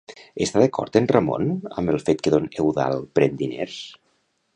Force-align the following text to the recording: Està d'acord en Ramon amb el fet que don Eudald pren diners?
Està 0.43 0.61
d'acord 0.61 0.95
en 1.01 1.09
Ramon 1.11 1.51
amb 1.81 1.93
el 1.93 2.01
fet 2.07 2.23
que 2.29 2.33
don 2.37 2.47
Eudald 2.63 3.07
pren 3.21 3.37
diners? 3.43 3.77